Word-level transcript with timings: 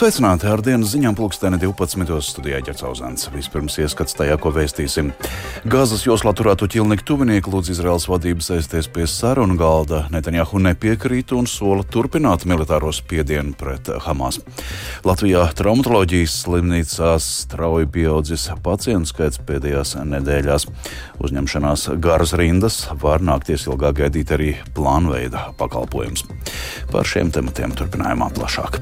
Sveicināti 0.00 0.46
ar 0.48 0.62
dienas 0.64 0.94
ziņām 0.94 1.12
pulksteni 1.12 1.58
12. 1.60 2.14
studijā 2.24 2.62
ķercauzāns. 2.64 3.26
Vispirms 3.34 3.74
ieskats 3.82 4.16
tajā, 4.16 4.38
ko 4.40 4.48
vēstīsim. 4.56 5.10
Gāzes 5.68 6.06
joslā 6.06 6.32
turēto 6.32 6.64
ķilnieku 6.72 7.04
tuvinieku 7.04 7.52
lūdz 7.52 7.68
Izraels 7.74 8.06
vadības 8.08 8.48
sēsties 8.48 8.88
pie 8.94 9.04
sarunu 9.04 9.58
galda. 9.60 10.06
Netanjahu 10.08 10.62
nepiekrīt 10.64 11.34
un 11.36 11.44
sola 11.44 11.84
turpināt 11.84 12.48
militāro 12.48 12.94
spiedienu 12.96 13.52
pret 13.60 13.92
Hamas. 14.06 14.40
Latvijā 15.04 15.44
traumatoloģijas 15.60 16.38
slimnīcās 16.46 17.28
strauji 17.42 17.92
pieaudzis 17.92 18.48
pacientu 18.64 19.12
skaits 19.12 19.44
pēdējās 19.44 19.98
nedēļās. 20.16 20.68
Uzņemšanās 21.20 21.90
garas 22.00 22.32
rindas 22.40 22.86
var 23.04 23.20
nākties 23.20 23.68
ilgāk 23.68 24.00
gaidīt 24.00 24.32
arī 24.32 24.56
plānveida 24.72 25.50
pakalpojums. 25.60 26.24
Par 26.88 27.04
šiem 27.04 27.36
tematiem 27.36 27.76
turpinājumā 27.76 28.32
plašāk. 28.40 28.80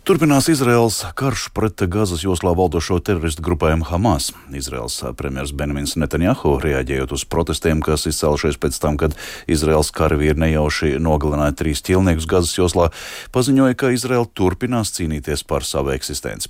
Turpinās 0.00 0.46
Izraels 0.48 1.02
karš 1.12 1.50
pret 1.52 1.82
Gazas 1.92 2.22
joslā 2.24 2.54
valdošo 2.56 2.96
teroristu 3.04 3.44
grupējumu 3.44 3.84
Hamas. 3.84 4.30
Izraels 4.56 4.96
premjerministrs 5.18 5.52
Benjamins 5.58 5.92
Netanjahu, 6.00 6.54
reaģējot 6.62 7.12
uz 7.12 7.26
protestiem, 7.28 7.82
kas 7.84 8.08
izcēlušies 8.08 8.56
pēc 8.62 8.78
tam, 8.80 8.96
kad 8.96 9.12
Izraels 9.44 9.92
karavīri 9.92 10.40
nejauši 10.40 10.94
nogalināja 11.04 11.58
trīs 11.60 11.84
ķilniekus 11.84 12.30
Gazas 12.32 12.56
joslā, 12.56 12.88
paziņoja, 13.36 13.76
ka 13.76 13.92
Izraela 13.92 14.24
turpinās 14.24 14.96
cīnīties 14.96 15.44
par 15.44 15.68
savu 15.68 15.92
eksistenci. 15.92 16.48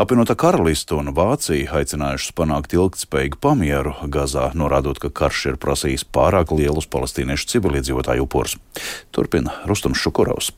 Apvienotā 0.00 0.32
karalista 0.40 0.96
un 0.96 1.12
Vācija 1.12 1.76
aicinājušas 1.76 2.32
panākt 2.32 2.72
ilgtspējīgu 2.80 3.44
pamieru 3.44 3.92
Gazā, 4.08 4.48
norādot, 4.56 5.04
ka 5.04 5.12
karš 5.12 5.50
ir 5.52 5.60
prasījis 5.60 6.08
pārāk 6.08 6.56
lielus 6.56 6.88
palestīniešu 6.88 7.52
civiliedzīvotāju 7.58 8.24
upurus. 8.24 8.56
Turpina 9.12 9.60
Rustums 9.68 10.00
Šukurovs. 10.00 10.56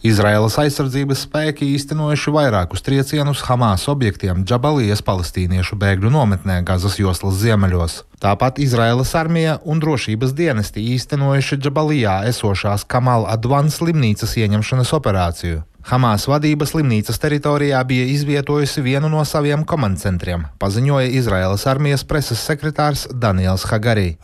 Izraēlas 0.00 0.54
aizsardzības 0.62 1.26
spēki 1.26 1.66
īstenojuši 1.74 2.32
vairākus 2.32 2.80
triecienus 2.80 3.42
Hamas 3.44 3.82
objektiem 3.92 4.46
Džabalijas 4.48 5.02
palestīniešu 5.04 5.76
bēgļu 5.76 6.08
nometnē 6.14 6.62
Gazas 6.64 6.96
joslas 6.96 7.36
ziemeļos. 7.42 7.98
Tāpat 8.24 8.62
Izraēlas 8.64 9.12
armija 9.20 9.58
un 9.60 9.82
drošības 9.84 10.32
dienesti 10.38 10.86
īstenojuši 10.94 11.60
Džabalijā 11.60 12.14
esošās 12.32 12.88
Kamala 12.88 13.28
Advans 13.36 13.76
slimnīcas 13.76 14.38
ieņemšanas 14.40 14.94
operāciju. 14.96 15.60
Hamas 15.88 16.26
vadība 16.28 16.66
slimnīcas 16.68 17.16
teritorijā 17.22 17.80
bija 17.88 18.04
izvietojusi 18.12 18.82
vienu 18.84 19.08
no 19.08 19.22
saviem 19.24 19.64
komandcentriem, 19.64 20.44
paziņoja 20.60 21.08
Izraēlas 21.16 21.64
armijas 21.70 22.04
preses 22.04 22.42
sekretārs 22.44 23.06
Daniels 23.10 23.64
Hagarī. 23.70 24.18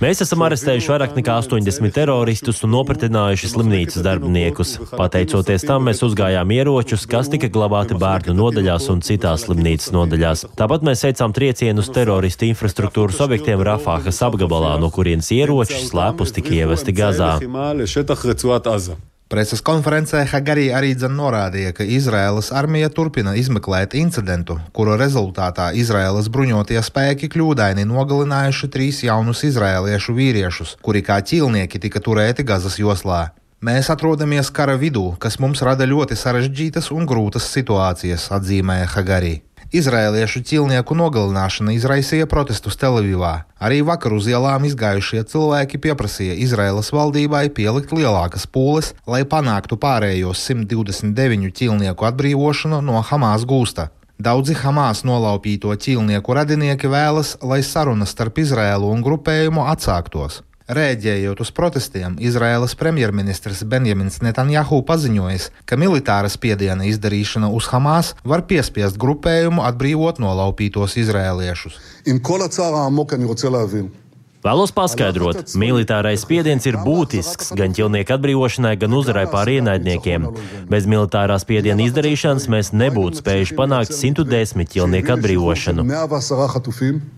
Mēs 0.00 0.22
esam 0.24 0.44
arestējuši 0.46 0.90
vairāk 0.92 1.14
nekā 1.18 1.36
80 1.42 1.94
teroristus 1.96 2.62
un 2.64 2.72
nopratinājuši 2.74 3.52
slimnīcas 3.52 4.04
darbiniekus. 4.06 4.76
Pateicoties 4.96 5.66
tam, 5.68 5.86
mēs 5.90 6.02
uzgājām 6.06 6.56
ieročus, 6.56 7.06
kas 7.10 7.30
tika 7.32 7.50
glabāti 7.52 7.98
bērnu 8.00 8.34
nodaļās 8.40 8.88
un 8.94 9.04
citās 9.04 9.46
slimnīcas 9.46 9.92
nodaļās. 9.94 10.46
Tāpat 10.58 10.88
mēs 10.88 11.04
veicām 11.06 11.36
triecienus 11.36 11.92
teroristu 11.94 12.48
infrastruktūras 12.48 13.20
objektiem 13.26 13.62
Rafāhas 13.66 14.22
apgabalā, 14.26 14.76
no 14.80 14.90
kurienes 14.94 15.30
ieroči 15.36 15.84
slēpus 15.86 16.34
tika 16.36 16.54
ievesti 16.56 16.96
Gazā. 16.96 17.36
לשטח 17.73 18.25
רצועת 18.25 18.67
עזה. 18.67 18.93
Preses 19.31 19.61
konferencē 19.63 20.25
Hagarī 20.27 20.65
arī 20.75 20.89
dzen 20.91 21.13
norādīja, 21.15 21.71
ka 21.71 21.85
Izraēlas 21.87 22.49
armija 22.51 22.89
turpina 22.91 23.31
izmeklēt 23.39 23.93
incidentu, 23.95 24.57
kuru 24.75 24.97
rezultātā 24.99 25.69
Izraēlas 25.71 26.27
bruņotie 26.27 26.81
spēki 26.83 27.29
kļūdaini 27.31 27.85
nogalinājuši 27.87 28.67
trīs 28.73 28.99
jaunus 29.07 29.45
izraēliešu 29.47 30.17
vīriešus, 30.17 30.73
kuri 30.83 30.99
kā 31.07 31.21
ķīlnieki 31.23 31.79
tika 31.79 32.03
turēti 32.03 32.43
Gazas 32.43 32.75
joslā. 32.75 33.29
Mēs 33.63 33.87
atrodamies 33.93 34.51
kara 34.51 34.75
vidū, 34.75 35.13
kas 35.21 35.39
mums 35.39 35.63
rada 35.63 35.87
ļoti 35.87 36.19
sarežģītas 36.19 36.91
un 36.91 37.07
grūtas 37.07 37.47
situācijas, 37.55 38.27
atzīmēja 38.35 38.91
Hagarī. 38.97 39.35
Izrēliešu 39.74 40.44
ķilnieku 40.46 40.94
nogalināšana 40.94 41.72
izraisīja 41.74 42.28
protestus 42.30 42.78
Telavivā. 42.78 43.32
Arī 43.58 43.80
vakar 43.82 44.14
uz 44.14 44.28
ielām 44.30 44.62
izgājušie 44.68 45.24
cilvēki 45.26 45.80
pieprasīja 45.82 46.36
Izraēlas 46.44 46.92
valdībai 46.94 47.48
pielikt 47.50 47.90
lielākas 47.90 48.46
pūles, 48.46 48.92
lai 49.10 49.24
panāktu 49.26 49.74
pārējos 49.82 50.44
129 50.52 51.50
ķilnieku 51.50 52.06
atbrīvošanu 52.12 52.78
no 52.86 53.02
Hamas 53.02 53.42
gūsta. 53.42 53.88
Daudzi 54.22 54.54
Hamas 54.62 55.02
nolaupīto 55.02 55.74
ķīlnieku 55.74 56.38
radinieki 56.38 56.86
vēlas, 56.86 57.34
lai 57.42 57.64
sarunas 57.66 58.14
starp 58.14 58.38
Izraēlu 58.38 58.94
un 58.94 59.02
grupējumu 59.02 59.66
atsāktos. 59.74 60.44
Rēģējot 60.66 61.38
uz 61.44 61.52
protestiem, 61.54 62.16
Izraēlas 62.18 62.72
premjerministrs 62.74 63.60
Benjamins 63.70 64.18
Netanjahu 64.18 64.80
paziņojis, 64.88 65.44
ka 65.62 65.78
militāra 65.78 66.26
spiediena 66.26 66.88
izdarīšana 66.90 67.52
uz 67.54 67.68
Hamas 67.70 68.16
var 68.26 68.42
piespiest 68.50 68.98
grupējumu 68.98 69.62
atbrīvot 69.68 70.18
nolaupītos 70.18 70.98
izrēliešus. 70.98 71.78
Vēlos 74.46 74.70
paskaidrot, 74.70 75.56
militārais 75.58 76.22
spiediens 76.22 76.66
ir 76.70 76.76
būtisks 76.78 77.48
gan 77.58 77.72
ķilnieku 77.74 78.14
atbrīvošanai, 78.14 78.76
gan 78.78 78.92
uzvarai 78.94 79.24
pār 79.32 79.50
ienaidniekiem. 79.56 80.28
Bez 80.70 80.86
militārā 80.86 81.34
spiediena 81.42 81.82
izdarīšanas 81.82 82.46
mēs 82.54 82.70
nebūtu 82.70 83.18
spējuši 83.24 83.56
panākt 83.58 83.96
110 83.96 84.70
ķilnieku 84.70 85.16
atbrīvošanu. 85.16 85.86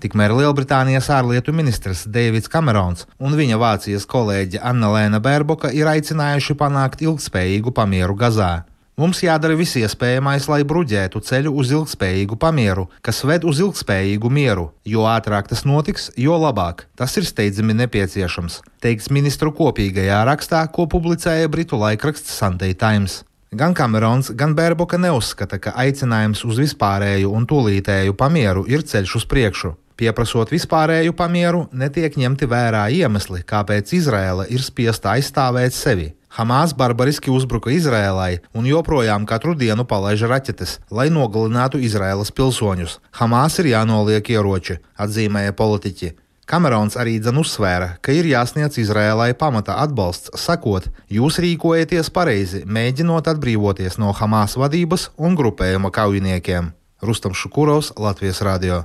Tikmēr 0.00 0.36
Lielbritānijas 0.38 1.10
ārlietu 1.18 1.52
ministrs 1.52 2.06
Deivids 2.08 2.48
Kamerons 2.48 3.04
un 3.20 3.36
viņa 3.36 3.60
Vācijas 3.60 4.08
kolēģe 4.08 4.64
Anna 4.64 4.94
Lēna 4.96 5.20
Bērboka 5.20 5.74
ir 5.76 5.92
aicinājuši 5.92 6.56
panākt 6.56 7.04
ilgspējīgu 7.04 7.76
pamieru 7.76 8.16
Gazā. 8.16 8.52
Mums 8.98 9.20
jādara 9.22 9.54
viss 9.54 9.76
iespējamais, 9.78 10.48
lai 10.50 10.64
bruģētu 10.66 11.20
ceļu 11.22 11.52
uz 11.62 11.70
ilgspējīgu 11.70 12.34
pamieru, 12.42 12.88
kas 13.06 13.20
ved 13.22 13.44
uz 13.46 13.60
ilgspējīgu 13.62 14.26
mieru. 14.26 14.64
Jo 14.82 15.04
ātrāk 15.06 15.46
tas 15.52 15.62
notiks, 15.62 16.08
jo 16.18 16.34
labāk. 16.34 16.88
Tas 16.98 17.14
ir 17.14 17.28
steidzami 17.28 17.76
nepieciešams, 17.78 18.58
teiks 18.82 19.06
ministru 19.14 19.54
kopīgajā 19.54 20.18
rakstā, 20.26 20.64
ko 20.74 20.88
publicēja 20.90 21.46
Britu 21.46 21.78
laikraksts 21.78 22.34
Sunday 22.42 22.74
Times. 22.74 23.20
Gan 23.54 23.78
Kamerons, 23.78 24.32
gan 24.34 24.58
Bērboka 24.58 24.98
neuzskata, 24.98 25.62
ka 25.62 25.78
aicinājums 25.78 26.42
uz 26.42 26.58
vispārēju 26.66 27.30
un 27.30 27.46
tūlītēju 27.46 28.18
pamieru 28.18 28.66
ir 28.66 28.82
ceļš 28.82 29.20
uz 29.22 29.30
priekšu. 29.30 29.76
Pieprasot 29.98 30.52
vispārēju 30.54 31.10
pamieru, 31.18 31.64
netiek 31.74 32.14
ņemti 32.14 32.46
vērā 32.46 32.84
iemesli, 32.94 33.40
kāpēc 33.42 33.90
Izraela 33.96 34.44
ir 34.46 34.62
spiesta 34.62 35.16
aizstāvēt 35.16 35.74
sevi. 35.74 36.12
Hamas 36.36 36.70
barbariski 36.76 37.32
uzbruka 37.34 37.72
Izrēlai 37.74 38.38
un 38.54 38.68
joprojām 38.68 39.24
katru 39.26 39.56
dienu 39.58 39.82
palaiž 39.90 40.22
raķetes, 40.30 40.76
lai 40.94 41.08
nogalinātu 41.10 41.80
Izraēlas 41.82 42.30
pilsoņus. 42.30 43.00
Hamas 43.18 43.58
ir 43.58 43.72
jānoliek 43.72 44.30
ieroči, 44.30 44.78
atzīmēja 45.02 45.56
politiķi. 45.58 46.12
Kamerons 46.48 46.94
arī 46.96 47.16
dzen 47.18 47.40
uzsvēra, 47.42 47.96
ka 48.00 48.14
ir 48.14 48.28
jāsniedz 48.30 48.78
Izrēlai 48.80 49.32
pamata 49.36 49.80
atbalsts, 49.82 50.30
sakot, 50.38 50.86
jūs 51.10 51.40
rīkojaties 51.42 52.12
pareizi, 52.14 52.62
mēģinot 52.64 53.28
atbrīvoties 53.34 53.98
no 53.98 54.14
Hamas 54.14 54.54
vadības 54.60 55.10
un 55.18 55.34
grupējuma 55.36 55.90
kaujiniekiem. 55.90 56.70
Rustam 57.02 57.34
Šukurovs, 57.34 57.96
Latvijas 57.98 58.40
Radio. 58.46 58.84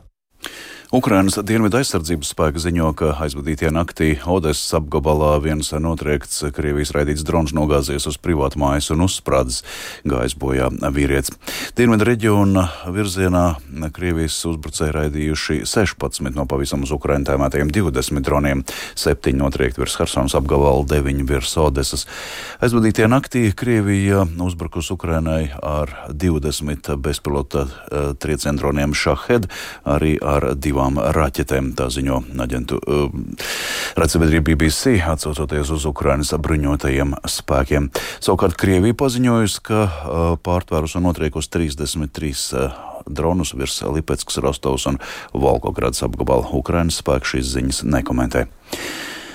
Ukrainas 0.93 1.39
dienvidu 1.41 1.79
aizsardzības 1.79 2.29
spēki 2.35 2.61
ziņo, 2.61 2.91
ka 2.93 3.15
aizvadītajā 3.25 3.71
naktī 3.73 4.11
Odesas 4.29 4.75
apgabalā 4.77 5.31
viens 5.41 5.71
notriekts 5.73 6.43
Krievijas 6.53 6.91
raidīts 6.93 7.23
drons 7.25 7.49
nogāzies 7.57 8.05
uz 8.05 8.19
privātu 8.21 8.59
mājas 8.61 8.91
un 8.93 9.01
uzsprādzis 9.01 9.63
gājis 10.05 10.35
bojā 10.37 10.67
vīrietis. 10.93 11.33
Dienvidu 11.73 12.05
reģiona 12.05 12.67
virzienā 12.93 13.41
Krievijas 13.95 14.37
uzbrucēji 14.51 14.93
raidījuši 14.93 15.57
16 15.71 16.37
no 16.37 16.45
pavisam 16.45 16.85
uz 16.85 16.93
Ukrainu 16.93 17.25
tēmētajiem 17.31 17.73
20 17.73 18.21
droniem, 18.29 18.61
7 18.93 19.33
notriekti 19.41 19.81
virs 19.81 19.97
Harsonas 19.97 20.37
apgabala, 20.37 20.85
9 20.93 21.25
virs 21.25 21.55
Odesas. 21.57 22.05
Aizvadītajā 22.61 23.09
naktī 23.09 23.47
Krievija 23.49 24.27
uzbrukus 24.45 24.93
Ukrainai 24.93 25.49
ar 25.57 25.97
20 26.13 26.93
bezpilota 27.01 27.65
uh, 27.65 28.13
triecienu 28.13 28.61
droniem 28.61 28.93
Šahed, 28.93 29.49
arī 29.89 30.19
ar 30.21 30.51
divām 30.53 30.82
divām 30.83 30.99
raķetēm, 31.15 31.73
tā 31.77 31.87
ziņo 31.91 32.19
aģentu 32.43 32.79
uh, 32.79 33.11
raidsabiedrība 33.95 34.53
BBC, 34.53 34.99
atsaucoties 34.99 35.71
uz 35.71 35.85
Ukrainas 35.87 36.33
bruņotajiem 36.35 37.15
spēkiem. 37.23 37.89
Savukārt 38.19 38.57
Krievija 38.59 38.93
paziņojusi, 38.93 39.61
ka 39.63 39.83
uh, 39.83 40.35
pārtvērus 40.43 40.97
un 40.99 41.07
notriekos 41.07 41.47
33 41.47 42.33
uh, 42.57 42.75
dronus 43.07 43.53
virs 43.55 43.81
Lipetskas, 43.83 44.41
Rostovas 44.43 44.87
un 44.91 44.99
Volgogrādas 45.33 46.03
apgabala. 46.03 46.51
Ukrainas 46.51 46.99
spēki 46.99 47.35
šīs 47.35 47.55
ziņas 47.55 47.83
nekomentē. 47.87 48.47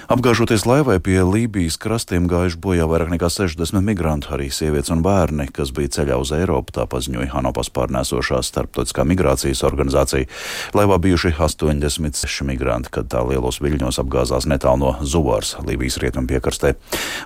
Apgāžoties 0.08 0.62
laivai 0.64 0.94
pie 1.04 1.18
Lībijas 1.20 1.74
krastiem 1.76 2.24
gājuši 2.32 2.56
bojā 2.64 2.86
vairāk 2.88 3.10
nekā 3.12 3.28
60 3.28 3.84
migrantu, 3.84 4.30
arī 4.32 4.46
sievietes 4.48 4.88
un 4.94 5.02
bērni, 5.04 5.44
kas 5.52 5.68
bija 5.76 5.90
ceļā 5.98 6.16
uz 6.16 6.30
Eiropu, 6.32 6.72
tā 6.72 6.86
paziņoja 6.88 7.28
Hanopas 7.34 7.68
pārnēsošā 7.76 8.40
starptautiskā 8.46 9.04
migrācijas 9.04 9.60
organizācija. 9.68 10.24
Laivā 10.72 10.96
bijuši 11.04 11.34
86 11.36 12.46
migranti, 12.48 12.88
kad 12.94 13.10
tā 13.12 13.20
lielos 13.28 13.60
viļņos 13.60 14.00
apgāzās 14.00 14.48
netālu 14.48 14.80
no 14.80 14.94
Zuvārs, 15.04 15.58
Lībijas 15.68 16.00
rietumu 16.00 16.32
piekrastē. 16.32 16.78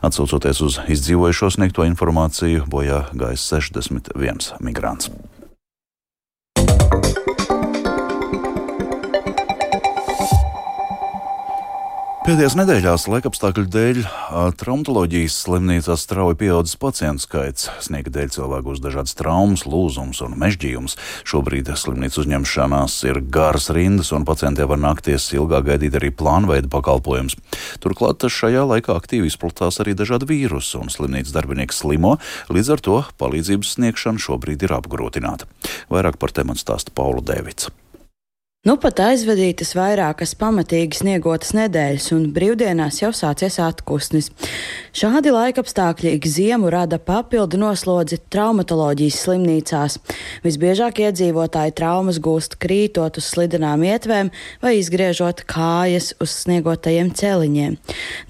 Atsaucoties 0.02 0.64
uz 0.66 0.80
izdzīvojušo 0.90 1.52
sniegto 1.54 1.86
informāciju, 1.86 2.66
bojā 2.66 3.04
gājis 3.14 3.46
61 3.46 4.58
migrants. 4.58 5.12
Pēdējās 12.22 12.54
nedēļās 12.54 13.04
laikapstākļu 13.10 13.62
dēļ 13.74 13.96
traumatoloģijas 14.60 15.40
slimnīcās 15.42 16.04
strauji 16.06 16.36
pieaudzis 16.38 16.78
pacientu 16.78 17.24
skaits. 17.24 17.66
Sniega 17.82 18.12
dēļ 18.14 18.30
cilvēku 18.36 18.70
uz 18.76 18.82
dažādas 18.84 19.16
traumas, 19.18 19.64
lūzums 19.66 20.20
un 20.22 20.36
mežģījums. 20.38 20.94
Šobrīd 21.26 21.72
slimnīcu 21.74 22.22
uzņemšanās 22.22 23.00
ir 23.10 23.18
garas 23.26 23.66
rindas, 23.74 24.14
un 24.14 24.28
pacientiem 24.28 24.70
var 24.70 24.78
nākties 24.84 25.26
ilgāk 25.34 25.66
gaidīt 25.72 25.98
arī 25.98 26.12
plānveida 26.14 26.70
pakalpojums. 26.70 27.40
Turklāt 27.82 28.22
šajā 28.22 28.68
laikā 28.70 28.94
aktīvi 28.94 29.26
izplatās 29.26 29.82
arī 29.82 29.98
dažādi 29.98 30.30
vīrusi, 30.30 30.78
un 30.78 30.94
slimnīcas 30.94 31.34
darbinieki 31.34 31.74
slimo, 31.74 32.20
līdz 32.54 32.74
ar 32.76 32.86
to 32.86 33.02
palīdzības 33.18 33.74
sniegšana 33.80 34.22
šobrīd 34.22 34.62
ir 34.62 34.78
apgrūtināta. 34.78 35.50
Vairāk 35.90 36.22
par 36.22 36.30
tematu 36.30 36.62
stāsta 36.62 36.94
Paula 36.94 37.26
Devica. 37.34 37.74
Nu 38.62 38.76
pat 38.78 39.00
aizvadītas 39.02 39.72
vairākas 39.74 40.36
pamatīgi 40.38 41.00
sniegotas 41.00 41.48
nedēļas, 41.56 42.04
un 42.14 42.28
brīvdienās 42.30 43.00
jau 43.00 43.08
sācies 43.10 43.56
atpūsnis. 43.58 44.28
Šādi 44.94 45.32
laikapstākļi 45.34 46.12
ik 46.14 46.28
ziemu 46.30 46.70
rada 46.70 47.00
papildu 47.02 47.58
noslodzi 47.58 48.20
traumatoloģijas 48.30 49.18
slimnīcās. 49.24 49.96
Visbiežāk 50.44 51.00
iedzīvotāji 51.02 51.74
traumas 51.80 52.20
gūst 52.22 52.54
krītot 52.62 53.18
uz 53.18 53.32
slidenām 53.32 53.82
ietvēm 53.82 54.30
vai 54.62 54.76
izgriežot 54.78 55.42
kājas 55.50 56.12
uz 56.22 56.36
sniegotajiem 56.44 57.10
celiņiem. 57.18 57.74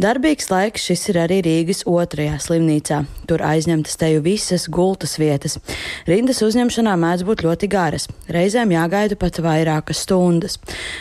Darbīgs 0.01 0.49
laiks 0.49 0.89
šis 0.89 1.11
ir 1.13 1.21
arī 1.27 1.43
Rīgas 1.45 1.85
otrajā 1.85 2.41
slimnīcā. 2.41 3.03
Tur 3.29 3.45
aizņemtas 3.51 4.01
teju 4.01 4.25
visas 4.25 4.65
gultas 4.73 5.19
vietas. 5.21 5.61
Rindas 6.09 6.41
uzņemšanā 6.49 6.97
mēdz 7.05 7.29
būt 7.29 7.45
ļoti 7.51 7.73
garas, 7.77 8.09
reizēm 8.33 8.73
jāgaida 8.79 9.21
pat 9.21 9.45
vairākas 9.45 10.01
stundas 10.07 10.22
stundas. 10.23 10.59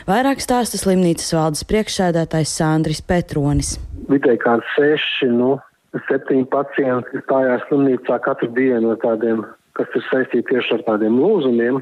Vairāk 0.10 0.42
stāsta 0.42 0.80
slimnīcas 0.82 1.34
valdes 1.36 1.66
priekšsēdētājs 1.70 2.56
Sandris 2.58 3.02
Petronis. 3.06 3.78
Vidēji 4.10 4.42
kā 4.42 4.58
seši, 4.76 5.30
nu, 5.30 5.60
septiņi 6.08 6.48
pacienti 6.52 7.22
stājās 7.26 7.64
slimnīcā 7.70 8.18
katru 8.26 8.50
dienu 8.56 8.96
ar 8.96 9.02
tādiem, 9.04 9.46
kas 9.78 9.88
ir 9.96 10.06
saistīti 10.10 10.50
tieši 10.50 10.80
ar 10.80 10.86
tādiem 10.90 11.20
lūzumiem. 11.22 11.82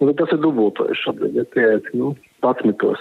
Un 0.00 0.12
tas 0.16 0.30
ir 0.32 0.40
dubultojuši 0.40 1.02
šobrīd, 1.04 1.36
ja 1.36 1.44
tie 1.52 1.66
ir 1.76 1.88
nu, 1.92 2.14
patsmitos. 2.40 3.00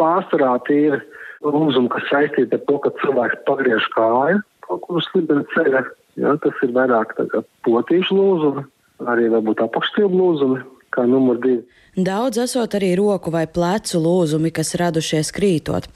Pārsvarā 0.00 0.54
tie 0.64 0.78
ir 0.88 1.00
lūzumi, 1.44 1.90
kas 1.92 2.06
saistīti 2.08 2.56
ar 2.56 2.62
to, 2.64 2.78
ka 2.80 2.94
cilvēks 3.02 3.42
pagriež 3.48 3.88
kāju 3.96 4.40
kaut 4.64 4.84
kur 4.86 5.00
uz 5.00 5.08
slibena 5.10 5.44
ceļa. 5.52 5.84
Ja, 6.20 6.32
tas 6.42 6.56
ir 6.64 6.72
vairāk 6.74 7.12
potīšu 7.66 8.16
lūzumi, 8.16 8.64
arī 9.08 9.28
varbūt 9.32 9.60
apakšstilbu 9.66 10.16
lūzumi, 10.16 10.62
kā 10.94 11.04
numur 11.08 11.38
divi. 11.42 11.62
Daudz 12.00 12.38
esot 12.38 12.74
arī 12.78 12.92
roku 12.96 13.32
vai 13.34 13.42
plecu 13.50 13.98
lūzumi, 14.00 14.52
kas 14.54 14.72
radušies 14.78 15.32
krītot. 15.36 15.88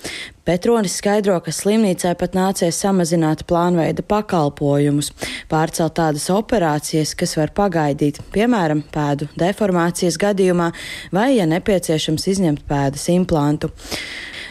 Petronis 0.44 0.96
skaidro, 0.98 1.36
ka 1.40 1.52
slimnīcai 1.54 2.12
pat 2.20 2.34
nācies 2.36 2.80
samazināt 2.82 3.44
plānveida 3.48 4.04
pakalpojumus, 4.04 5.12
pārcelt 5.48 5.94
tādas 5.96 6.26
operācijas, 6.34 7.14
kas 7.16 7.36
var 7.38 7.54
pagaidīt, 7.56 8.20
piemēram, 8.34 8.82
pēdu 8.92 9.30
deformācijas 9.40 10.18
gadījumā, 10.20 10.72
vai, 11.14 11.30
ja 11.38 11.48
nepieciešams, 11.48 12.28
izņemt 12.34 12.66
pēdas 12.68 13.08
implantu. 13.14 13.72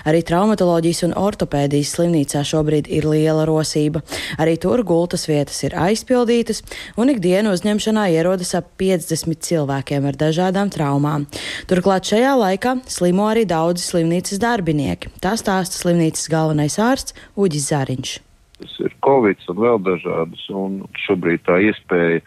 Arī 0.10 0.24
traumatoloģijas 0.28 1.04
un 1.08 1.16
ortopēdijas 1.20 1.94
slimnīcā 1.96 2.44
šobrīd 2.48 2.90
ir 2.92 3.08
liela 3.08 3.46
rosība. 3.48 4.02
Arī 4.42 4.58
tur 4.62 4.84
gultas 4.88 5.28
vietas 5.30 5.62
ir 5.64 5.78
aizpildītas, 5.80 6.64
un 7.00 7.14
ikdienu 7.14 7.54
uzņemšanā 7.56 8.10
ierodas 8.16 8.54
ap 8.60 8.74
50 8.82 9.40
cilvēkiem 9.48 10.10
ar 10.10 10.20
dažādām 10.20 10.74
traumām. 10.74 11.28
Turklāt 11.72 12.10
šajā 12.12 12.36
laikā 12.40 12.78
slimo 12.92 13.30
arī 13.32 13.48
daudzi 13.50 13.86
slimnīcas 13.88 14.42
darbinieki. 14.44 15.14
Tā 15.24 15.38
stāsta 15.40 15.80
slimnīcas 15.80 16.30
galvenais 16.32 16.80
ārsts 16.82 17.16
Uģis 17.40 17.72
Zariņš. 17.72 18.20
Tas 18.64 18.76
ir 18.80 18.94
Covid 19.04 19.40
un 19.52 19.60
vēl 19.60 19.80
dažādas, 19.84 20.44
un 20.56 20.84
šobrīd 21.06 21.42
tā 21.48 21.58
iespēja 21.68 22.22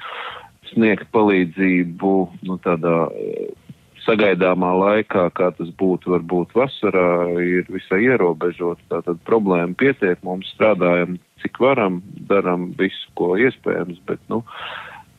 sniegt 0.73 1.08
palīdzību 1.14 2.14
nu, 2.49 2.58
tādā 2.64 2.96
sagaidāmā 4.06 4.72
laikā, 4.80 5.28
kā 5.36 5.50
tas 5.58 5.70
būtu 5.80 6.14
varbūt 6.14 6.54
vasarā, 6.56 7.10
ir 7.42 7.68
visai 7.72 8.04
ierobežots. 8.06 8.84
Tātad 8.92 9.20
problēma 9.28 9.76
pietiek, 9.78 10.20
mums 10.26 10.50
strādājam 10.54 11.18
cik 11.42 11.60
varam, 11.60 12.00
daram 12.30 12.70
visu, 12.78 13.08
ko 13.18 13.34
iespējams, 13.40 13.98
bet, 14.08 14.22
nu, 14.32 14.42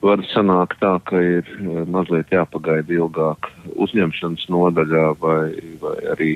var 0.03 0.21
sanākt 0.31 0.79
tā, 0.81 0.95
ka 1.09 1.19
ir 1.21 1.47
eh, 1.57 1.83
mazliet 1.89 2.31
jāpagaida 2.33 2.97
ilgāk 2.99 3.49
uzņemšanas 3.75 4.47
nodaļā 4.53 5.05
vai, 5.21 5.43
vai 5.81 5.97
arī 6.13 6.31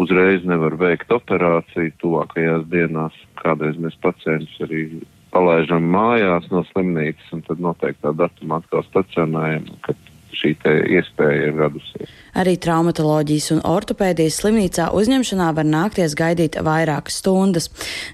uzreiz 0.00 0.44
nevar 0.48 0.76
veikt 0.80 1.12
operāciju 1.12 1.94
tuvākajās 2.02 2.66
dienās. 2.72 3.16
Kādreiz 3.40 3.78
mēs 3.80 3.96
pacientus 4.02 4.58
arī 4.64 4.88
palaižam 5.32 5.86
mājās 5.92 6.48
no 6.52 6.62
slimnīcas 6.72 7.32
un 7.36 7.42
tad 7.46 7.62
noteiktā 7.62 8.12
datumā 8.16 8.60
atkal 8.62 8.84
stacionējam, 8.88 9.68
kad 9.84 10.05
šī 10.34 10.54
iespēja 10.96 11.50
ir 11.50 11.58
radusies. 11.60 12.14
Arī 12.36 12.58
traumatoloģijas 12.60 13.48
un 13.54 13.62
ortopēdijas 13.64 14.36
slimnīcā 14.42 14.90
uzņemšanā 14.96 15.46
var 15.56 15.64
nākties 15.64 16.12
gaidīt 16.18 16.58
vairākas 16.60 17.22
stundas. 17.22 17.70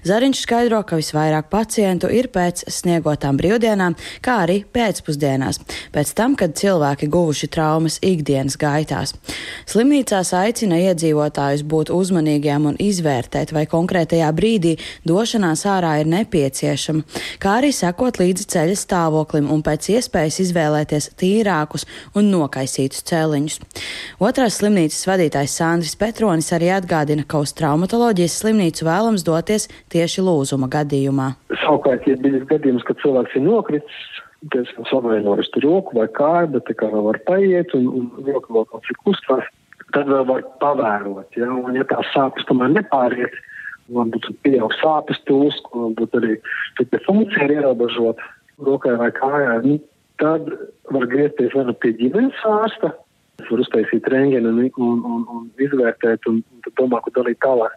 Zariņš 0.07 0.43
skaidro, 0.45 0.79
ka 0.87 0.95
visvairāk 0.99 1.49
pacientu 1.51 2.07
ir 2.07 2.29
pēc 2.31 2.63
sniegotām 2.71 3.35
brīvdienām, 3.41 3.97
kā 4.23 4.37
arī 4.45 4.61
pēcpusdienās, 4.63 5.59
pēc 5.91 6.13
tam, 6.15 6.37
kad 6.39 6.55
cilvēki 6.55 7.09
guvuši 7.11 7.49
traumas 7.51 7.99
ikdienas 7.99 8.55
gaitās. 8.61 9.11
Slimnīcās 9.67 10.31
aicina 10.39 10.79
iedzīvotājus 10.85 11.65
būt 11.67 11.91
uzmanīgiem 11.91 12.69
un 12.71 12.79
izvērtēt, 12.79 13.51
vai 13.51 13.65
konkrētajā 13.67 14.31
brīdī 14.35 14.77
došanās 15.03 15.65
ārā 15.67 15.97
ir 15.99 16.11
nepieciešama, 16.15 17.03
kā 17.43 17.57
arī 17.59 17.73
sekot 17.75 18.21
līdzi 18.23 18.47
ceļa 18.55 18.79
stāvoklim 18.79 19.51
un 19.51 19.65
pēc 19.67 19.91
iespējas 19.97 20.39
izvēlēties 20.47 21.11
tīrākus 21.19 21.87
un 22.15 22.31
nokaisītus 22.31 23.03
cēliņus. 23.11 23.59
Otrās 24.21 24.59
slimnīcas 24.59 25.07
vadītājs 25.09 25.55
Sandris 25.57 25.95
Petronis 25.97 26.51
arī 26.53 26.69
atgādina, 26.75 27.23
ka 27.25 27.39
uz 27.41 27.53
traumatoloģijas 27.57 28.35
slimnīcu 28.43 28.85
vēlams 28.85 29.25
doties 29.25 29.65
tieši 29.93 30.21
lūzuma 30.21 30.69
gadījumā. 30.69 31.31
Savukārt, 31.63 32.05
ja 32.05 32.17
bijis 32.21 32.45
gadījums, 32.51 32.85
kad 32.85 32.99
cilvēks 33.01 33.33
ir 33.39 33.45
nokritis, 33.47 34.03
diezgan 34.53 34.85
savainojis 34.89 35.49
roku 35.63 35.97
vai 35.97 36.05
kāju, 36.13 36.51
bet 36.53 36.67
tā 36.69 36.75
kā 36.77 36.91
vēl 36.91 37.07
var 37.07 37.19
paiet 37.25 37.73
un, 37.77 37.87
un 37.89 38.27
roka 38.27 38.53
vēl 38.53 38.67
kaut 38.69 38.85
cik 38.89 38.99
kustās, 39.07 39.47
tad 39.95 40.11
vēl 40.11 40.27
var 40.29 40.45
pavērot. 40.61 41.39
Ja? 41.39 41.49
Un 41.49 41.79
ja 41.79 41.87
tās 41.89 42.11
sāpes 42.13 42.45
tomēr 42.49 42.73
nepāriet, 42.75 43.33
varbūt 43.93 44.29
pieaug 44.45 44.75
sāpes 44.77 45.21
tūs, 45.29 45.57
varbūt 45.73 46.19
arī 46.19 46.37
funkcija 47.07 47.47
ir 47.47 47.57
ierobežota 47.57 48.29
rokai 48.63 48.93
vai 48.99 49.09
kājai, 49.15 49.79
tad 50.21 50.51
var 50.93 51.07
griezties 51.09 51.55
vai 51.57 51.65
nu 51.71 51.73
pie 51.81 51.95
ģimenes 51.97 52.45
ārsta, 52.47 52.93
var 53.49 53.61
uztaisīt 53.63 54.05
rengeni 54.11 54.49
un, 54.49 54.59
un, 54.77 54.99
un, 55.09 55.23
un 55.33 55.45
izvērtēt, 55.61 56.27
un, 56.29 56.39
un 56.53 56.73
domā, 56.77 56.99
ko 57.03 57.13
darīt 57.15 57.39
tālāk. 57.43 57.73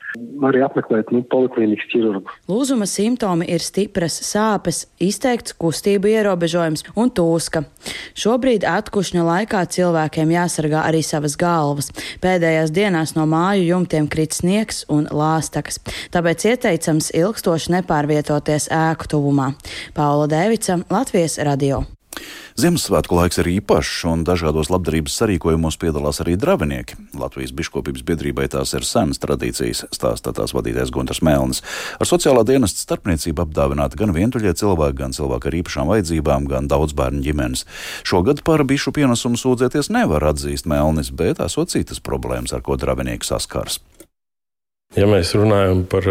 Arī 0.49 0.63
apmeklēt 0.67 1.13
nu, 1.15 1.23
poliklīnikas 1.33 1.89
ķirurgu. 1.93 2.35
Lūzuma 2.51 2.89
simptomi 2.91 3.49
ir 3.53 3.65
stipras 3.65 4.19
sāpes, 4.29 4.85
izteikts 5.03 5.57
kustību 5.57 6.13
ierobežojums 6.13 6.87
un 6.97 7.13
tūska. 7.17 7.65
Šobrīd 8.19 8.67
atkušņa 8.69 9.27
laikā 9.31 9.65
cilvēkiem 9.77 10.37
jāsargā 10.37 10.85
arī 10.91 11.03
savas 11.07 11.39
galvas. 11.41 11.91
Pēdējās 12.25 12.75
dienās 12.77 13.17
no 13.17 13.27
māju 13.31 13.67
jumtiem 13.71 14.11
krit 14.13 14.37
sniegs 14.37 14.85
un 14.93 15.09
lāstakas, 15.09 15.81
tāpēc 16.15 16.49
ieteicams 16.53 17.13
ilgstoši 17.17 17.79
nepārvietoties 17.79 18.71
ēku 18.77 19.13
tuvumā. 19.17 19.53
Paula 19.97 20.29
Dēvica, 20.31 20.83
Latvijas 20.93 21.41
radio. 21.41 21.87
Ziemassvētku 22.57 23.19
laiks 23.19 23.37
ir 23.43 23.51
īpašs, 23.59 23.97
un 24.09 24.23
dažādos 24.25 24.71
labdarības 24.73 25.17
sarīkojumos 25.21 25.77
piedalās 25.81 26.23
arī 26.25 26.39
dravinieki. 26.41 26.97
Latvijas 27.21 27.53
biškopības 27.57 28.05
biedrībai 28.09 28.47
tās 28.53 28.73
ir 28.77 28.87
senas 28.89 29.21
tradīcijas, 29.21 29.85
stāsta 29.93 30.33
tās 30.37 30.55
vadītājs 30.57 30.93
Gunārs 30.95 31.21
Mēlnis. 31.27 31.61
Ar 32.01 32.09
sociālā 32.09 32.47
dienesta 32.49 32.81
starpniecību 32.87 33.45
apdāvināti 33.45 34.01
gan 34.01 34.15
vientuļie 34.17 34.55
cilvēki, 34.57 35.01
gan 35.03 35.17
cilvēki 35.17 35.51
ar 35.51 35.59
īpašām 35.61 35.93
vajadzībām, 35.93 36.49
gan 36.49 36.71
daudz 36.73 36.97
bērnu 36.97 37.21
ģimenes. 37.27 37.67
Šogad 38.09 38.41
par 38.47 38.65
bišu 38.65 38.95
pienesumu 38.97 39.37
sūdzēties 39.41 39.93
nevar 39.93 40.25
atzīst 40.33 40.65
Mēlnis, 40.71 41.13
bet 41.13 41.45
esot 41.45 41.77
citas 41.77 42.01
problēmas, 42.01 42.57
ar 42.57 42.65
ko 42.65 42.81
dravinieki 42.81 43.29
saskars. 43.29 43.83
Ja 44.97 45.05
mēs 45.09 45.35
runājam 45.37 45.83
par 45.93 46.07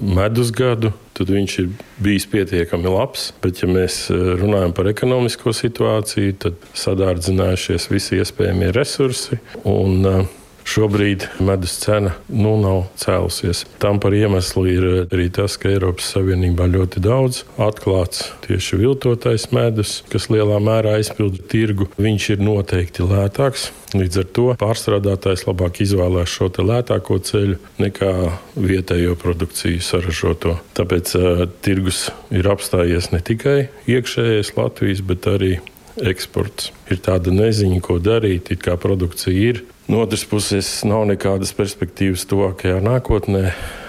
medus 0.00 0.52
gadu, 0.54 0.92
tad 1.18 1.32
viņš 1.34 1.54
ir 1.62 1.70
bijis 1.98 2.28
pietiekami 2.30 2.92
labs. 2.92 3.30
Bet, 3.42 3.58
ja 3.64 3.68
mēs 3.70 4.04
runājam 4.10 4.74
par 4.76 4.86
ekonomisko 4.90 5.50
situāciju, 5.56 6.36
tad 6.46 6.68
sadārdzinājušies 6.78 7.88
visi 7.90 8.20
iespējamie 8.22 8.70
resursi. 8.76 9.40
Un, 9.66 10.28
Šobrīd 10.68 11.26
medus 11.42 11.76
cena 11.82 12.12
nu, 12.28 12.54
nav 12.60 12.84
cēlusies. 13.00 13.64
Tam 13.82 14.00
par 14.02 14.14
iemeslu 14.16 14.64
ir 14.70 14.86
arī 15.06 15.28
tas, 15.34 15.56
ka 15.60 15.70
Eiropas 15.72 16.12
Savienībā 16.14 16.68
ļoti 16.70 17.02
daudz 17.04 17.42
atklāts 17.60 18.28
tieši 18.46 18.80
viltotais 18.82 19.48
medus, 19.54 20.00
kas 20.12 20.28
lielā 20.32 20.60
mērā 20.62 20.98
aizpilda 21.00 21.42
tirgu. 21.50 21.88
Viņš 22.00 22.28
ir 22.36 22.44
noteikti 22.44 23.06
lētāks. 23.06 23.70
Līdz 23.96 24.20
ar 24.22 24.28
to 24.36 24.46
pārstrādātājs 24.60 25.48
labāk 25.48 25.80
izvēlās 25.82 26.30
šo 26.30 26.50
lētāko 26.62 27.18
ceļu 27.26 27.58
nekā 27.82 28.12
vietējo 28.54 29.16
produkciju 29.18 29.82
saražoto. 29.82 30.54
Tāpēc 30.78 31.16
uh, 31.18 31.42
tirgus 31.64 32.06
ir 32.30 32.46
apstājies 32.52 33.10
ne 33.14 33.22
tikai 33.24 33.58
iekšējais 33.90 34.54
Latvijas, 34.58 35.02
bet 35.06 35.26
arī 35.30 35.56
eksports. 36.00 36.70
Ir 36.90 37.02
tāda 37.02 37.32
neziņa, 37.34 37.80
ko 37.84 37.98
darīt, 38.02 38.52
it 38.54 38.62
kā 38.64 38.76
produkcija 38.80 39.50
ir 39.50 39.62
No 39.90 40.04
otras 40.04 40.22
puses, 40.22 40.68
nav 40.86 41.02
nekādas 41.10 41.50
perspektīvas 41.58 42.22
tuvākajā 42.30 42.76
nākotnē 42.78 43.48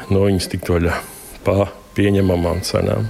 no 0.09 0.23
viņas 0.25 0.47
tikt 0.49 0.71
vaļā 0.73 0.95
pa 1.45 1.67
pieņemamām 1.93 2.63
cenām. 2.65 3.05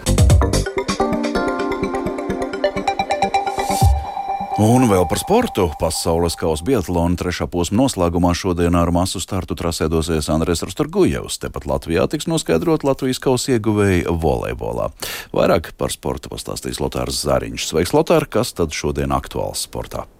Un 4.59 4.89
vēl 4.91 5.07
par 5.07 5.23
sportu. 5.23 5.69
Pasaules 5.79 6.35
kausa 6.35 6.67
Biatlona 6.67 7.15
trešā 7.15 7.47
posma 7.47 7.85
noslēgumā 7.85 8.35
šodien 8.35 8.75
ar 8.75 8.91
masu 8.91 9.23
startu 9.23 9.55
trasē 9.55 9.87
dosies 9.87 10.27
Andrēs 10.27 10.67
Rastorgujevs. 10.67 11.39
Tepat 11.47 11.71
Latvijā 11.71 12.09
tiks 12.11 12.27
noskaidrot 12.27 12.83
Latvijas 12.83 13.23
kausa 13.23 13.55
ieguvēji 13.55 14.09
volejbolā. 14.11 14.91
Vairāk 15.31 15.71
par 15.79 15.95
sportu 15.95 16.35
pastāstīs 16.35 16.83
Lotārs 16.83 17.23
Zariņš. 17.23 17.71
Sveiks, 17.71 17.95
Lotār! 17.95 18.27
Kas 18.27 18.51
tad 18.51 18.75
šodien 18.75 19.15
aktuāls 19.15 19.63
sportā? 19.63 20.11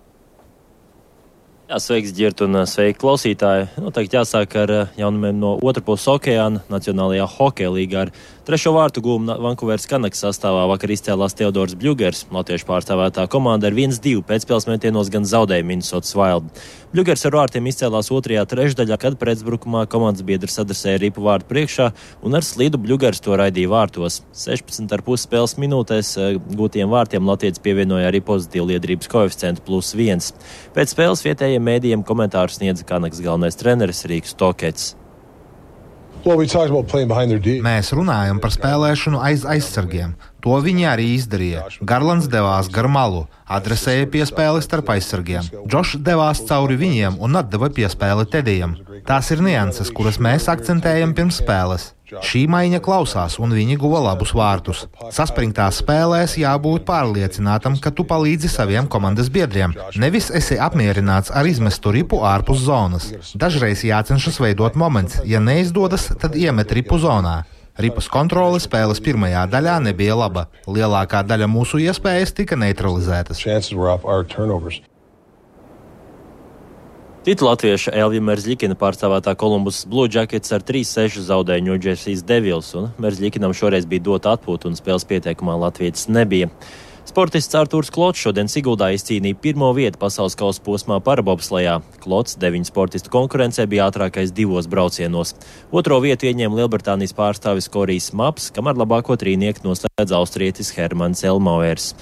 Jā, 1.72 1.78
sveiks, 1.80 2.12
Girt, 2.12 2.42
un 2.44 2.58
sveiki, 2.68 2.98
klausītāji. 3.00 3.70
Noteikti 3.80 4.18
jāsāk 4.18 4.58
ar 4.60 4.72
jaunumiem 5.00 5.38
no 5.40 5.54
otras 5.64 5.86
puses 5.88 6.10
okeāna 6.12 6.60
Nacionālajā 6.68 7.24
hokeja 7.38 7.70
līgā. 7.72 8.02
Ar 8.02 8.12
trešo 8.48 8.74
vārtu 8.76 9.02
gūmu 9.06 9.36
Vankūveras 9.42 9.88
Kanaks 9.90 10.22
sastāvā 10.24 10.64
vakar 10.72 10.92
izcēlās 10.94 11.36
Teodors 11.38 11.76
Bļugers. 11.80 12.26
Latviešu 12.34 12.68
pārstāvētā 12.70 13.26
komanda 13.32 13.70
ar 13.70 13.76
1-2 13.78 14.24
pēcspēles 14.28 14.68
metienos 14.70 15.12
gan 15.14 15.28
zaudēja 15.28 15.66
Minnesotas 15.68 16.16
Wild. 16.18 16.48
Bļugers 16.92 17.26
ar 17.30 17.38
vārtiem 17.38 17.70
izcēlās 17.72 18.12
otrajā 18.12 18.46
trešdaļā, 18.52 18.98
kad 19.02 19.18
pretbrukumā 19.22 19.86
komandas 19.92 20.26
biedrs 20.28 20.60
adresēja 20.64 21.02
ripu 21.06 21.26
vārtu 21.26 21.48
priekšā, 21.52 21.90
un 22.26 22.38
ar 22.38 22.46
slidu 22.46 22.82
Bļugers 22.82 23.24
to 23.24 23.38
raidīja 23.40 23.72
vārtos. 23.72 24.22
16,5 24.36 25.26
spēles 25.26 25.58
minūtēs 25.62 26.14
gūtiem 26.52 26.92
vārtiem 26.92 27.28
Latvijas 27.32 27.62
pievienoja 27.64 28.12
arī 28.12 28.24
pozitīvu 28.26 28.74
liederības 28.74 29.12
koeficientu 29.12 29.66
plus 29.68 29.94
1. 29.98 30.34
Pēc 30.76 30.96
spēles 30.96 31.26
vietējiem 31.28 31.70
mēdījiem 31.72 32.08
komentāru 32.08 32.54
sniedza 32.54 32.88
Kanaks 32.88 33.24
galvenais 33.24 33.60
treneris 33.60 34.04
Rīgas 34.10 34.36
Tokets. 34.36 34.96
Mēs 37.66 37.90
runājam 37.98 38.42
par 38.42 38.54
spēlēšanu 38.54 39.22
aiz 39.26 39.46
aizsargiem. 39.50 40.14
To 40.42 40.58
viņi 40.66 40.88
arī 40.90 41.08
izdarīja. 41.16 41.68
Garlands 41.86 42.28
devās 42.32 42.70
gar 42.74 42.90
malu, 42.90 43.28
adresēja 43.46 44.10
piespēli 44.10 44.64
starp 44.66 44.90
aizsargiem. 44.96 45.46
Džošs 45.70 46.02
devās 46.02 46.42
cauri 46.50 46.80
viņiem 46.82 47.20
un 47.22 47.38
atdeva 47.38 47.70
piespēli 47.70 48.26
Tedijam. 48.26 48.76
Tās 49.06 49.30
ir 49.34 49.44
nianses, 49.46 49.94
kuras 49.94 50.18
mēs 50.22 50.50
akcentējam 50.52 51.14
pirms 51.18 51.42
spēles. 51.44 51.92
Šī 52.28 52.42
maiņa 52.52 52.82
klausās, 52.84 53.38
un 53.40 53.54
viņi 53.56 53.78
guva 53.80 54.02
labus 54.04 54.34
vārtus. 54.36 54.82
Saspringtās 55.16 55.80
spēlēs 55.80 56.36
jābūt 56.42 56.84
pārliecinātam, 56.90 57.78
ka 57.80 57.94
tu 57.96 58.04
palīdzi 58.10 58.52
saviem 58.52 58.90
komandas 58.92 59.30
biedriem. 59.32 59.78
Nevis 59.96 60.28
esi 60.42 60.60
apmierināts 60.60 61.32
ar 61.32 61.48
izmestu 61.48 61.94
ripu 61.96 62.20
ārpus 62.28 62.66
zonas. 62.66 63.08
Dažreiz 63.40 63.86
jācenšas 63.88 64.42
veidot 64.44 64.76
moments, 64.76 65.22
ja 65.24 65.40
neizdodas, 65.40 66.10
tad 66.20 66.36
iemet 66.36 66.76
ripu 66.76 67.00
zonā. 67.00 67.42
Ripas 67.80 68.10
kontrole 68.12 68.60
spēles 68.60 69.00
pirmajā 69.04 69.46
daļā 69.52 69.78
nebija 69.86 70.18
laba. 70.20 70.48
Lielākā 70.68 71.24
daļa 71.24 71.48
mūsu 71.48 71.80
iespējas 71.80 72.34
tika 72.36 72.58
neutralizētas. 72.60 73.40
Citu 77.22 77.46
latviešu 77.46 77.92
Elvija 77.94 78.24
Merzļikina 78.26 78.74
pārstāvētā 78.82 79.36
Kolumbus 79.38 79.84
Blue 79.86 80.10
Jackets 80.10 80.52
ar 80.56 80.64
3-6 80.66 81.22
zaudēja 81.28 81.76
Jersey 81.78 82.18
Devils, 82.26 82.74
un 82.74 82.90
Merzļikinam 82.98 83.54
šoreiz 83.54 83.86
bija 83.86 84.08
dota 84.08 84.34
atpūta 84.34 84.68
un 84.68 84.76
spēles 84.76 85.06
pieteikumā 85.06 85.54
Latvijas 85.62 86.08
nebija. 86.10 86.50
Sportists 87.02 87.58
Artūrs 87.58 87.90
Klots 87.90 88.22
šodien 88.22 88.46
Siguldā 88.52 88.92
izcīnīja 88.94 89.40
pirmo 89.42 89.72
vietu 89.74 89.98
pasaules 90.04 90.36
kausa 90.38 90.62
posmā 90.62 91.00
parabobslējā. 91.02 91.80
Klots 92.04 92.38
deviņu 92.40 92.70
sportistu 92.70 93.10
konkurencē 93.12 93.66
bija 93.72 93.88
ātrākais 93.90 94.30
divos 94.38 94.70
braucienos. 94.70 95.34
Otro 95.74 95.98
vietu 96.04 96.30
ieņēma 96.30 96.62
Lielbritānijas 96.62 97.18
pārstāvis 97.18 97.72
Korijs 97.74 98.12
Maps, 98.14 98.52
kamēr 98.54 98.78
labāko 98.84 99.18
trīnieku 99.18 99.66
noslēdz 99.66 100.14
austrietis 100.14 100.70
Hermans 100.78 101.26
Elmauers. 101.26 101.96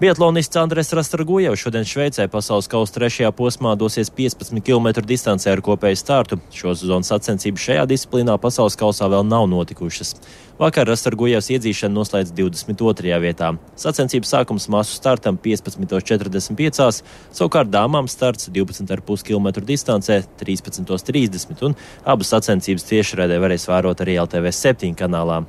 Biatlonists 0.00 0.56
Andres 0.56 0.94
Rastargujevs 0.96 1.60
šodien 1.60 1.84
Šveicē 1.84 2.24
pasaules 2.32 2.70
kausa 2.72 2.94
trešajā 2.94 3.28
posmā 3.36 3.74
dosies 3.76 4.08
15 4.16 4.62
km 4.64 5.02
distancē 5.04 5.50
ar 5.52 5.60
kopēju 5.60 5.98
startu. 6.00 6.38
Šo 6.56 6.72
sezonu 6.72 7.04
sacensības 7.04 7.66
šajā 7.66 7.82
disciplīnā 7.90 8.38
pasaules 8.40 8.78
kausā 8.80 9.10
vēl 9.12 9.26
nav 9.28 9.44
notikušas. 9.52 10.14
Vakar 10.56 10.88
Rastargujevs 10.88 11.50
iedzīšana 11.52 11.92
noslēdz 11.92 12.32
22. 12.32 13.18
vietā. 13.20 13.50
Sacensības 13.76 14.32
sākums 14.32 14.70
masu 14.72 14.96
startam 14.96 15.36
15.45, 15.36 17.02
savukārt 17.36 17.68
dāmām 17.68 18.08
starts 18.08 18.48
12,5 18.48 19.26
km 19.28 19.50
distancē 19.68 20.22
13.30 20.40 21.60
un 21.68 21.76
abas 22.08 22.32
sacensības 22.32 22.88
tiešraidē 22.88 23.36
varēs 23.44 23.68
vērot 23.68 24.00
arī 24.00 24.16
LTV 24.24 24.48
7 24.62 24.96
kanālā. 24.96 25.42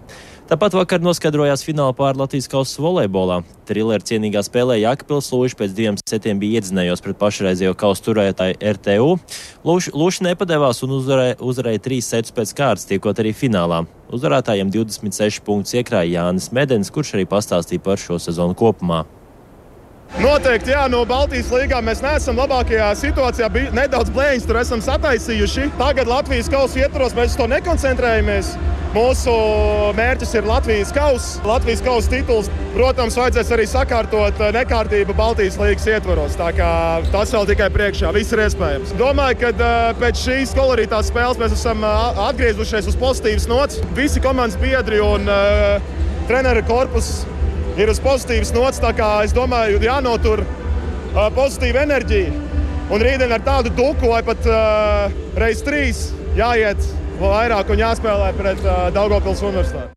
Tāpat 0.51 0.73
vakar 0.75 0.99
noskaidrojās 0.99 1.61
fināla 1.63 1.93
pār 1.95 2.17
Latvijas 2.19 2.49
kausa 2.51 2.81
volejbolā. 2.83 3.37
Trilleru 3.69 4.03
cienīgā 4.03 4.41
spēlē 4.43 4.75
Jākapils 4.81 5.29
Lūši 5.31 5.55
pēc 5.61 5.75
diviem 5.77 5.99
setiem 6.01 6.41
bija 6.41 6.59
iedzinējos 6.59 6.99
pret 7.05 7.15
pašreizējo 7.21 7.77
kausa 7.79 8.03
turētāju 8.09 8.57
RTU. 8.73 9.13
Lūši, 9.63 9.93
Lūši 9.95 10.27
nepadevās 10.27 10.83
un 10.83 10.97
uzvarēja, 10.97 11.37
uzvarēja 11.39 11.83
trīs 11.87 12.11
setus 12.11 12.35
pēc 12.35 12.51
kārtas, 12.59 12.89
tiekot 12.91 13.23
arī 13.23 13.31
finālā. 13.31 13.85
Uzvarētājiem 14.11 14.75
26 14.75 15.39
punktus 15.47 15.79
iekrāja 15.79 16.17
Jānis 16.17 16.51
Medens, 16.51 16.91
kurš 16.91 17.15
arī 17.15 17.23
pastāstīja 17.31 17.87
par 17.87 18.03
šo 18.03 18.19
sezonu 18.19 18.59
kopumā. 18.59 19.05
Noteikti, 20.19 20.73
jā, 20.73 20.81
no 20.91 21.05
Baltijas 21.07 21.47
līgā 21.55 21.77
mēs 21.85 22.01
neesam 22.03 22.35
labākajā 22.41 22.89
situācijā. 22.99 23.47
Bija 23.53 23.71
nedaudz 23.75 24.11
blēņas, 24.11 24.47
tur 24.49 24.59
esam 24.59 24.83
sataisījuši. 24.83 25.69
Tagad 25.79 26.11
Latvijas 26.11 26.51
kausa 26.51 26.83
ietvaros 26.83 27.15
mēs 27.15 27.37
to 27.39 27.47
nekoncentrējamies. 27.47 28.51
Mūsu 28.91 29.31
mērķis 29.95 30.35
ir 30.35 30.49
Latvijas 30.49 30.91
kausa. 30.91 31.39
Latvijas 31.47 31.79
kausa 31.85 32.11
tituls, 32.11 32.51
protams, 32.75 33.15
vajadzēs 33.15 33.53
arī 33.55 33.69
sakārtot 33.71 34.43
eh, 34.43 34.51
nekārtību 34.57 35.15
Baltijas 35.15 35.55
līnijas 35.61 35.87
ietvaros. 35.93 36.35
Tas 36.35 37.31
vēl 37.31 37.47
tikai 37.53 37.71
priekšā, 37.71 38.11
viss 38.11 38.35
ir 38.35 38.43
iespējams. 38.49 38.91
Domāju, 38.99 39.45
ka 39.45 39.53
uh, 39.55 39.73
pēc 40.01 40.25
šīs 40.27 40.55
kolorītās 40.59 41.07
spēles 41.07 41.39
mēs 41.39 41.55
esam 41.55 41.87
uh, 41.87 42.19
atgriezušies 42.27 42.91
uz 42.91 42.99
pozitīvas 42.99 43.47
nots. 43.47 43.79
Visi 43.95 44.19
komandas 44.19 44.59
biedri 44.59 44.99
un 44.99 45.23
uh, 45.31 45.79
treneru 46.27 46.67
korpuss 46.67 47.23
ir 47.79 47.91
uz 47.91 48.01
pozitīvas 48.03 48.53
nots. 48.55 48.81
Es 49.23 49.35
domāju, 49.35 49.81
jānotur 49.83 50.43
uh, 50.43 51.27
pozitīva 51.35 51.85
enerģija. 51.85 52.33
Un 52.91 52.99
rītdien 52.99 53.31
ar 53.31 53.43
tādu 53.45 53.71
duku 53.71 54.11
vai 54.11 54.19
pat 54.27 54.43
uh, 54.49 55.13
reiz 55.39 55.63
trīs 55.63 56.09
jāiet 56.35 56.81
vairāk 57.21 57.71
un 57.71 57.79
jāspēlē 57.79 58.31
pret 58.35 58.63
uh, 58.65 58.89
Daugopils 58.95 59.43
universitāti. 59.45 59.95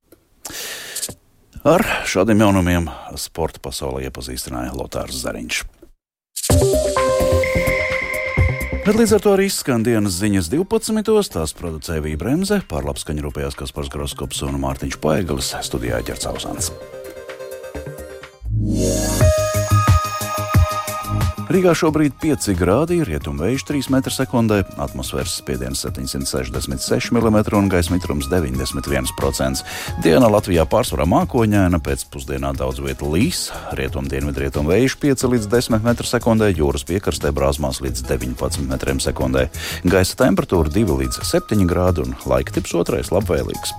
Ar 1.64 1.80
šādiem 2.04 2.42
jaunumiem 2.44 2.90
sporta 3.16 3.62
pasaulē 3.64 4.04
iepazīstināja 4.10 4.74
Lotārs 4.76 5.22
Zariņš. 5.24 5.62
Bet 8.84 8.98
līdz 9.00 9.14
ar 9.16 9.22
to 9.24 9.32
arī 9.32 9.46
izskan 9.48 9.80
dienas 9.80 10.18
ziņas 10.20 10.50
12. 10.52 11.32
Tās 11.32 11.56
producēja 11.56 12.04
Vija 12.04 12.20
Bremse, 12.20 12.60
pārlapskaņa 12.68 13.24
rūpējās 13.24 13.56
Kaspars 13.56 13.88
Groskops 13.94 14.44
un 14.44 14.60
Mārtiņš 14.60 15.00
Paeglis, 15.00 15.54
studijā 15.64 16.04
Ģercauzāns. 16.04 16.68
Rīgā 21.54 21.70
šobrīd 21.76 22.16
5 22.18 22.48
grādi, 22.58 22.96
rietumvējš 23.06 23.62
3 23.68 23.90
m2, 23.94 24.56
atmosfēras 24.80 25.36
spiediens 25.38 25.84
766 25.84 27.12
mm 27.14 27.36
un 27.54 27.68
gaisa 27.70 27.92
mitrums 27.94 28.26
91%. 28.32 29.62
Diena 30.02 30.30
Latvijā 30.34 30.64
pārsvarā 30.66 31.06
mākoņaina, 31.06 31.78
pēcpusdienā 31.78 32.50
daudz 32.58 32.82
vietu 32.82 33.12
līs, 33.12 33.46
rietumdienvidrietumvējš 33.78 34.98
5 35.04 35.26
līdz 35.34 35.50
10 35.52 35.78
m2, 35.78 36.52
jūras 36.58 36.88
piekrastē 36.90 37.30
brāzmās 37.36 37.78
līdz 37.84 38.02
19 38.10 38.64
m2. 38.74 39.44
Gaisa 39.94 40.24
temperatūra 40.24 40.74
2 40.74 41.02
līdz 41.04 41.22
7 41.22 41.68
grādi 41.70 42.08
un 42.08 42.18
laika 42.26 42.58
tips 42.58 42.74
otrais 42.82 43.14
labvēlīgs. 43.14 43.76